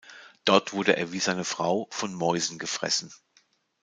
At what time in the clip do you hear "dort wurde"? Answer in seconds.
0.45-0.97